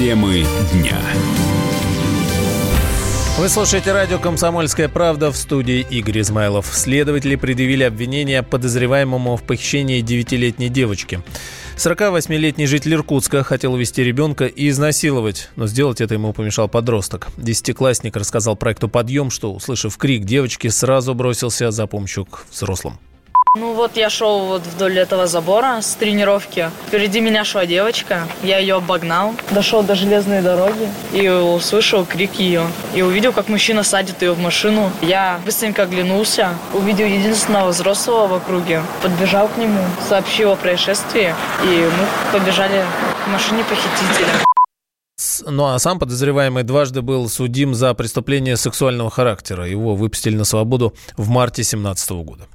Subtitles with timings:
[0.00, 0.98] Темы дня.
[3.36, 6.70] Вы слушаете радио «Комсомольская правда» в студии Игорь Измайлов.
[6.72, 11.20] Следователи предъявили обвинение подозреваемому в похищении девятилетней девочки.
[11.76, 17.28] 48-летний житель Иркутска хотел увести ребенка и изнасиловать, но сделать это ему помешал подросток.
[17.36, 22.98] Десятиклассник рассказал проекту «Подъем», что, услышав крик девочки, сразу бросился за помощью к взрослым.
[23.56, 26.70] Ну вот я шел вот вдоль этого забора с тренировки.
[26.86, 32.62] Впереди меня шла девочка, я ее обогнал, дошел до железной дороги и услышал крик ее.
[32.94, 34.92] И увидел, как мужчина садит ее в машину.
[35.02, 41.66] Я быстренько оглянулся, увидел единственного взрослого в округе, подбежал к нему, сообщил о происшествии, и
[41.66, 42.84] мы побежали
[43.24, 44.28] к машине похитителя.
[45.46, 49.66] Ну а сам подозреваемый дважды был судим за преступление сексуального характера.
[49.66, 52.46] Его выпустили на свободу в марте 2017 года.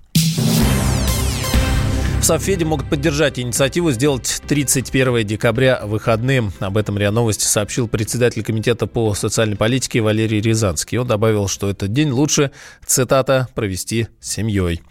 [2.28, 6.54] В могут поддержать инициативу сделать 31 декабря выходным.
[6.60, 10.98] Об этом РИА Новости сообщил председатель Комитета по социальной политике Валерий Рязанский.
[10.98, 12.50] Он добавил, что этот день лучше,
[12.84, 14.82] цитата, провести с семьей.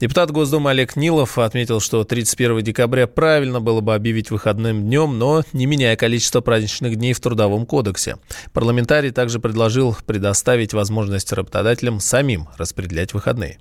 [0.00, 5.44] Депутат Госдумы Олег Нилов отметил, что 31 декабря правильно было бы объявить выходным днем, но
[5.54, 8.18] не меняя количество праздничных дней в Трудовом кодексе.
[8.52, 13.58] Парламентарий также предложил предоставить возможность работодателям самим распределять выходные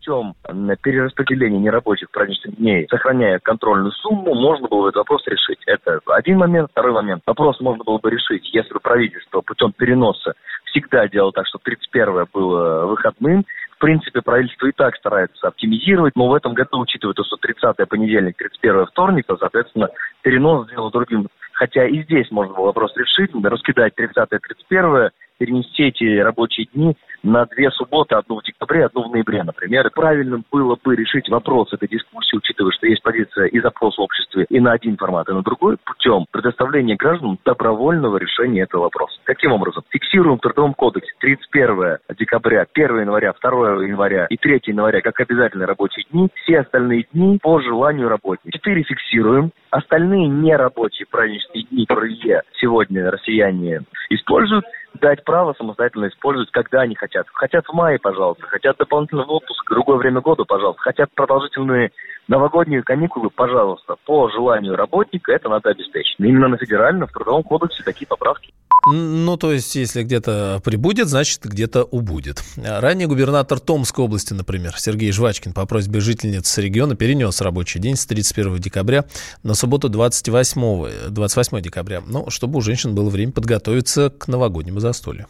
[0.00, 0.34] путем
[0.82, 5.58] перераспределения нерабочих праздничных дней, сохраняя контрольную сумму, можно было этот вопрос решить.
[5.66, 6.70] Это один момент.
[6.70, 7.22] Второй момент.
[7.26, 10.34] Вопрос можно было бы решить, если бы правительство путем переноса
[10.66, 16.28] всегда делало так, что 31 было выходным, в принципе, правительство и так старается оптимизировать, но
[16.28, 19.88] в этом году, учитывая то, что 30 понедельник, 31 вторник, то, соответственно,
[20.22, 21.28] перенос сделал другим.
[21.52, 25.10] Хотя и здесь можно было вопрос решить, раскидать 30 31
[25.40, 29.86] перенести эти рабочие дни на две субботы, одну в декабре, одну в ноябре, например.
[29.86, 34.00] И правильным было бы решить вопрос этой дискуссии, учитывая, что есть позиция и запрос в
[34.00, 39.18] обществе и на один формат, и на другой, путем предоставления гражданам добровольного решения этого вопроса.
[39.24, 39.82] Каким образом?
[39.90, 45.66] Фиксируем в Трудовом кодексе 31 декабря, 1 января, 2 января и 3 января как обязательные
[45.66, 48.58] рабочие дни, все остальные дни по желанию работника.
[48.58, 54.64] Четыре фиксируем, остальные нерабочие праздничные дни, которые сегодня россияне используют,
[54.94, 57.26] дать право самостоятельно использовать, когда они хотят.
[57.32, 61.90] Хотят в мае, пожалуйста, хотят дополнительный отпуск, другое время года, пожалуйста, хотят продолжительные
[62.30, 66.14] новогодние каникулы, пожалуйста, по желанию работника это надо обеспечить.
[66.18, 68.54] Именно на федеральном, в Трудовом кодексе такие поправки.
[68.86, 72.42] Ну, то есть, если где-то прибудет, значит, где-то убудет.
[72.56, 78.06] Ранее губернатор Томской области, например, Сергей Жвачкин по просьбе жительниц региона перенес рабочий день с
[78.06, 79.04] 31 декабря
[79.42, 85.26] на субботу 28, 28 декабря, ну, чтобы у женщин было время подготовиться к новогоднему застолью.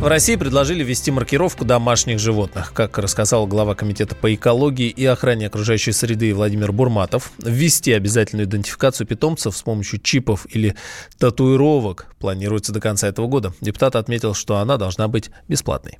[0.00, 2.72] В России предложили ввести маркировку домашних животных.
[2.72, 9.06] Как рассказал глава Комитета по экологии и охране окружающей среды Владимир Бурматов, ввести обязательную идентификацию
[9.06, 10.74] питомцев с помощью чипов или
[11.18, 13.52] татуировок планируется до конца этого года.
[13.60, 15.98] Депутат отметил, что она должна быть бесплатной.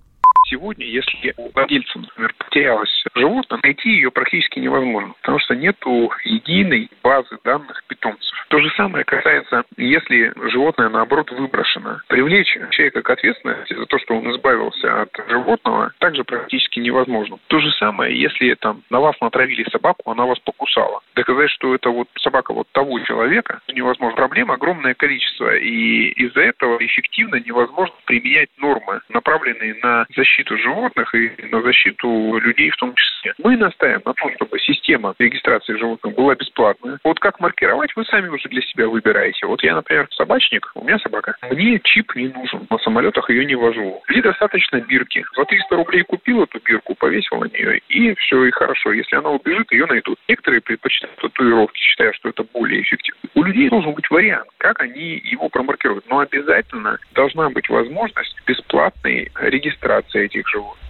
[0.50, 5.76] Сегодня, если у владельца, например, потерялось животное, найти ее практически невозможно, потому что нет
[6.24, 8.36] единой базы данных питомцев.
[8.48, 12.00] То же самое касается, если животное, наоборот, выброшено.
[12.08, 17.38] Привлечь человека к ответственности за то, что он избавился от животного, также практически невозможно.
[17.46, 21.00] То же самое, если там на вас натравили собаку, она вас покусала.
[21.14, 24.16] Доказать, что это вот собака вот того человека, невозможно.
[24.16, 31.30] Проблем огромное количество, и из-за этого эффективно невозможно применять нормы, направленные на защиту животных и
[31.50, 33.19] на защиту людей в том числе.
[33.38, 36.98] Мы настаиваем на том, чтобы система регистрации животных была бесплатная.
[37.04, 39.46] Вот как маркировать, вы сами уже для себя выбираете.
[39.46, 41.36] Вот я, например, собачник, у меня собака.
[41.50, 44.02] Мне чип не нужен, на самолетах ее не вожу.
[44.08, 45.24] Мне достаточно бирки.
[45.36, 48.92] За 300 рублей купил эту бирку, повесил на нее, и все, и хорошо.
[48.92, 50.18] Если она убежит, ее найдут.
[50.28, 53.20] Некоторые предпочитают татуировки, считая, что это более эффективно.
[53.34, 56.08] У людей должен быть вариант, как они его промаркируют.
[56.08, 60.89] Но обязательно должна быть возможность бесплатной регистрации этих животных.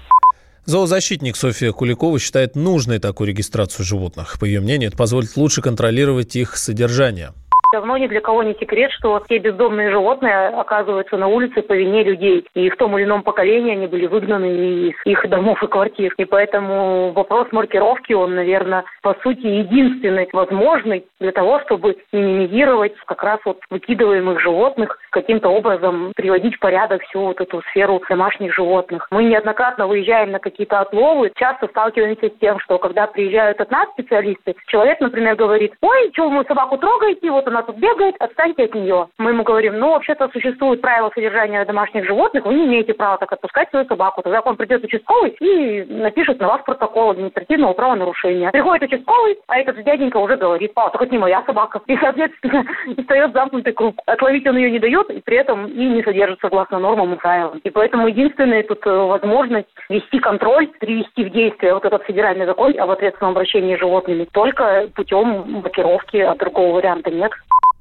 [0.66, 4.39] Зоозащитник Софья Куликова считает нужной такую регистрацию животных.
[4.39, 7.33] По ее мнению, это позволит лучше контролировать их содержание.
[7.72, 12.03] Давно ни для кого не секрет, что все бездомные животные оказываются на улице по вине
[12.03, 12.45] людей.
[12.55, 16.13] И в том или ином поколении они были выгнаны из их домов и квартир.
[16.17, 23.22] И поэтому вопрос маркировки, он, наверное, по сути, единственный возможный для того, чтобы минимизировать как
[23.22, 29.07] раз вот выкидываемых животных, каким-то образом приводить в порядок всю вот эту сферу домашних животных.
[29.13, 33.89] Мы неоднократно выезжаем на какие-то отловы, часто сталкиваемся с тем, что когда приезжают от нас
[33.91, 38.65] специалисты, человек, например, говорит, ой, что вы собаку трогаете, вот она она тут бегает, отстаньте
[38.65, 39.09] от нее.
[39.18, 43.33] Мы ему говорим, ну, вообще-то существуют правила содержания домашних животных, вы не имеете права так
[43.33, 44.22] отпускать свою собаку.
[44.22, 48.51] Тогда вам придет участковый и напишет на вас протокол административного правонарушения.
[48.51, 51.80] Приходит участковый, а этот дяденька уже говорит, а, так это не моя собака.
[51.86, 52.65] И, соответственно,
[52.98, 53.97] встает замкнутый круг.
[54.06, 57.60] Отловить он ее не дает, и при этом и не содержит согласно нормам и правилам.
[57.63, 62.74] И поэтому единственная тут э, возможность вести контроль, привести в действие вот этот федеральный закон
[62.78, 67.33] об ответственном обращении с животными только путем блокировки, а другого варианта нет.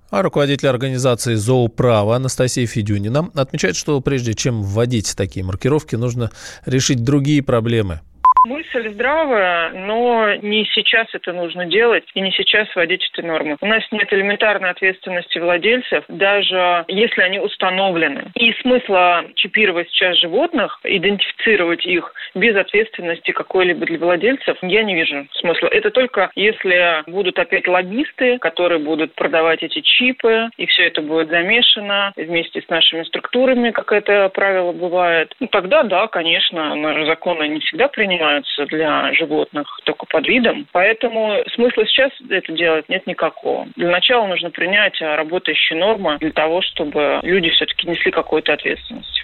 [0.10, 6.32] А руководитель организации «Зооправо» Анастасия Федюнина отмечает, что прежде чем вводить такие маркировки, нужно
[6.66, 8.02] решить другие проблемы–
[8.46, 13.58] Мысль здравая, но не сейчас это нужно делать и не сейчас вводить эти нормы.
[13.60, 18.32] У нас нет элементарной ответственности владельцев, даже если они установлены.
[18.36, 25.28] И смысла чипировать сейчас животных, идентифицировать их без ответственности какой-либо для владельцев, я не вижу
[25.34, 25.68] смысла.
[25.68, 31.30] Это только если будут опять лоббисты, которые будут продавать эти чипы, и все это будет
[31.30, 35.36] замешано вместе с нашими структурами, как это правило бывает.
[35.42, 40.68] Ну, тогда да, конечно, законы не всегда принимают принимаются для животных только под видом.
[40.72, 43.68] Поэтому смысла сейчас это делать нет никакого.
[43.76, 49.24] Для начала нужно принять работающие нормы для того, чтобы люди все-таки несли какую-то ответственность.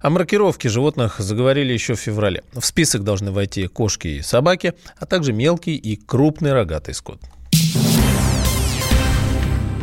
[0.00, 2.42] О маркировке животных заговорили еще в феврале.
[2.52, 7.20] В список должны войти кошки и собаки, а также мелкий и крупный рогатый скот.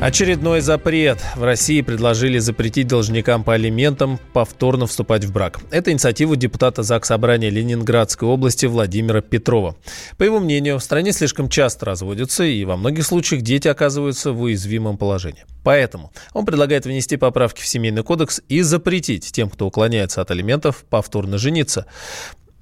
[0.01, 1.19] Очередной запрет.
[1.35, 5.59] В России предложили запретить должникам по алиментам повторно вступать в брак.
[5.71, 9.75] Это инициатива депутата ЗАГС Собрания Ленинградской области Владимира Петрова.
[10.17, 14.41] По его мнению, в стране слишком часто разводятся, и во многих случаях дети оказываются в
[14.41, 15.45] уязвимом положении.
[15.65, 20.85] Поэтому он предлагает внести поправки в Семейный кодекс и запретить тем, кто уклоняется от алиментов,
[20.89, 21.85] повторно жениться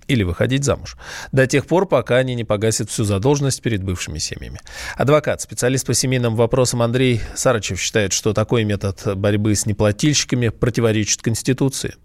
[0.08, 0.98] или выходить замуж.
[1.32, 4.60] До тех пор, пока они не погасят всю задолженность перед бывшими семьями.
[4.96, 11.22] Адвокат, специалист по семейным вопросам Андрей Сарычев считает, что такой метод борьбы с неплательщиками противоречит
[11.22, 11.96] Конституции.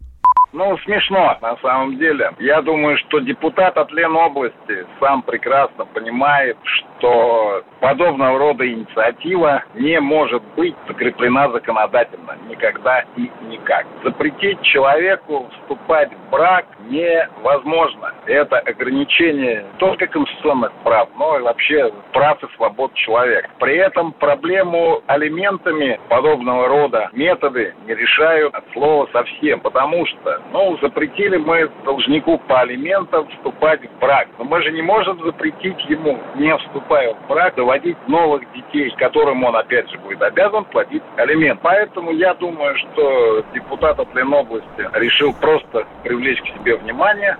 [0.52, 2.30] Ну, смешно, на самом деле.
[2.38, 10.42] Я думаю, что депутат от Ленобласти сам прекрасно понимает, что подобного рода инициатива не может
[10.54, 13.86] быть закреплена законодательно никогда и никак.
[14.04, 18.12] Запретить человеку вступать в брак невозможно.
[18.26, 23.48] Это ограничение только конституционных прав, но и вообще прав и свобод человека.
[23.58, 30.78] При этом проблему алиментами подобного рода методы не решают от слова совсем, потому что, ну,
[30.82, 34.28] запретили мы должнику по алиментам вступать в брак.
[34.38, 39.44] Но мы же не можем запретить ему, не вступая в брак, доводить новых детей, которым
[39.44, 41.60] он, опять же, будет обязан платить алимент.
[41.62, 47.36] Поэтому я думаю, что депутат от Ленобласти решил просто привлечь к себе внимание.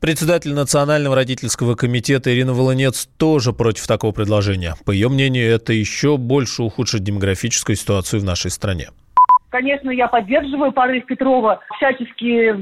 [0.00, 4.74] Председатель Национального родительского комитета Ирина Волынец тоже против такого предложения.
[4.84, 8.88] По ее мнению, это еще больше ухудшит демографическую ситуацию в нашей стране.
[9.52, 12.52] Конечно, я поддерживаю порыв Петрова всячески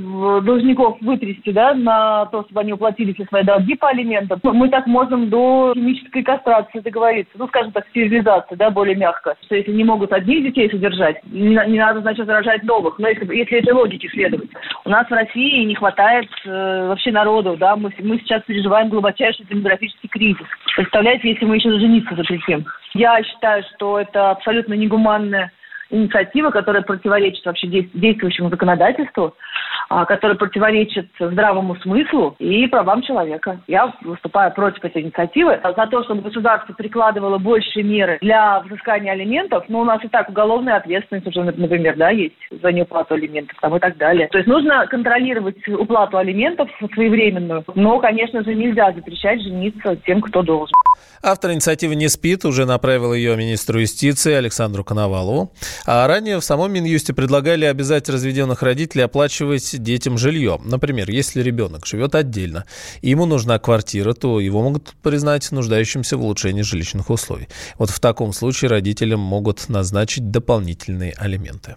[0.42, 4.40] должников вытрясти да, на то, чтобы они уплатили все свои долги по алиментам.
[4.42, 9.36] Мы так можем до химической кастрации договориться, ну, скажем так, стерилизации, да, более мягко.
[9.44, 12.98] Что если не могут одних детей содержать, не, не надо, значит, рожать новых.
[12.98, 14.50] Но если, если этой логике следовать.
[14.84, 19.46] У нас в России не хватает э, вообще народу, да, мы, мы сейчас переживаем глубочайший
[19.46, 20.46] демографический кризис.
[20.74, 22.66] Представляете, если мы еще жениться запретим?
[22.94, 25.52] Я считаю, что это абсолютно негуманная
[25.90, 29.34] инициатива, которая противоречит вообще действующему законодательству,
[29.92, 33.60] а, которая противоречит здравому смыслу и правам человека.
[33.66, 39.64] Я выступаю против этой инициативы за то, чтобы государство прикладывало больше меры для взыскания алиментов.
[39.66, 43.74] Но у нас и так уголовная ответственность уже, например, да, есть за неуплату алиментов там,
[43.76, 44.28] и так далее.
[44.28, 50.42] То есть нужно контролировать уплату алиментов своевременную, но, конечно же, нельзя запрещать жениться тем, кто
[50.42, 50.72] должен.
[51.22, 55.52] Автор инициативы «Не спит» уже направил ее министру юстиции Александру Коновалову.
[55.84, 60.60] А ранее в самом Минюсте предлагали обязать разведенных родителей оплачивать детям жилье.
[60.64, 62.64] Например, если ребенок живет отдельно
[63.02, 67.48] и ему нужна квартира, то его могут признать нуждающимся в улучшении жилищных условий.
[67.78, 71.76] Вот в таком случае родителям могут назначить дополнительные алименты.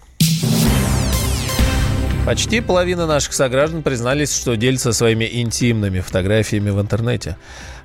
[2.26, 7.36] Почти половина наших сограждан признались, что делятся своими интимными фотографиями в интернете.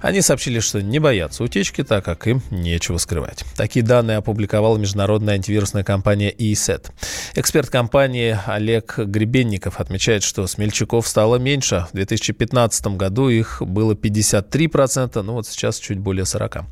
[0.01, 3.45] Они сообщили, что не боятся утечки, так как им нечего скрывать.
[3.57, 6.93] Такие данные опубликовала международная антивирусная компания ESET.
[7.35, 11.87] Эксперт компании Олег Гребенников отмечает, что смельчаков стало меньше.
[11.91, 16.65] В 2015 году их было 53%, ну вот сейчас чуть более 40%.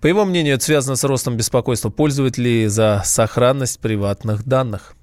[0.00, 4.94] По его мнению, это связано с ростом беспокойства пользователей за сохранность приватных данных.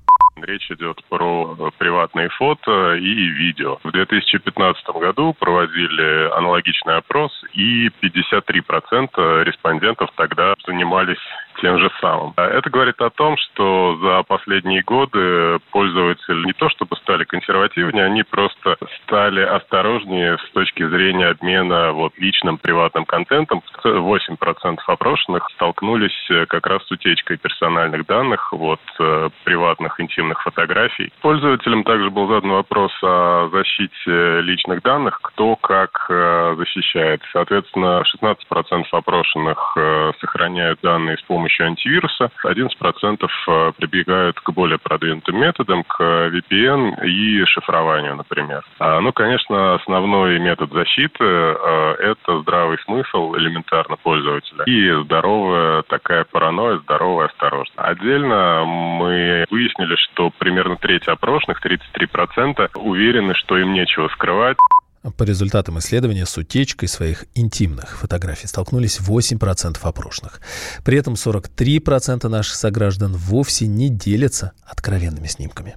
[0.41, 3.79] Речь идет про приватные фото и видео.
[3.83, 11.17] В 2015 году проводили аналогичный опрос, и 53% респондентов тогда занимались
[11.61, 12.33] тем же самым.
[12.35, 18.05] А это говорит о том, что за последние годы пользователи не то чтобы стали консервативнее,
[18.05, 23.61] они просто стали осторожнее с точки зрения обмена вот личным приватным контентом.
[23.83, 31.11] 8% опрошенных столкнулись э, как раз с утечкой персональных данных, вот э, приватных интимных фотографий.
[31.21, 37.21] Пользователям также был задан вопрос о защите личных данных, кто как э, защищает.
[37.31, 39.77] Соответственно, 16% опрошенных
[40.19, 42.29] сохраняют данные с помощью антивируса.
[42.45, 48.63] 11% э, прибегают к более продвинутым методам, к VPN и шифрованию, например.
[48.79, 56.25] А, ну, конечно, основной метод защиты э,– это здравый смысл элементарно пользователя и здоровая такая
[56.25, 57.73] паранойя, здоровая осторожность.
[57.77, 64.57] Отдельно мы выяснили, что примерно треть опрошенных, 33%, уверены, что им нечего скрывать.
[65.15, 70.41] По результатам исследования с утечкой своих интимных фотографий столкнулись 8% опрошенных.
[70.83, 75.75] При этом 43% наших сограждан вовсе не делятся откровенными снимками.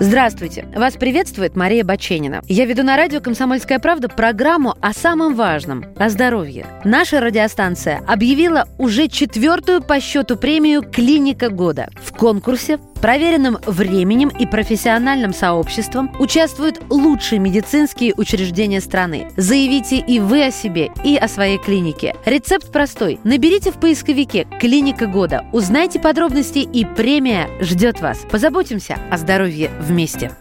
[0.00, 0.64] Здравствуйте!
[0.76, 2.42] Вас приветствует Мария Баченина.
[2.46, 6.66] Я веду на радио «Комсомольская правда» программу о самом важном– о здоровье.
[6.84, 11.88] Наша радиостанция объявила уже четвертую по счету премию «Клиника года».
[12.00, 19.30] В конкурсе проверенным временем и профессиональным сообществом участвуют лучшие медицинские учреждения страны.
[19.36, 22.14] Заявите и вы о себе, и о своей клинике.
[22.24, 23.18] Рецепт простой.
[23.24, 28.18] Наберите в поисковике «Клиника года», узнайте подробности, и премия ждет вас.
[28.30, 30.32] Позаботимся о здоровье вместе.